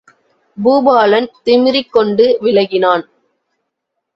[0.57, 3.05] பூபாலன் திமிறிக் கொண்டு விலகினான்.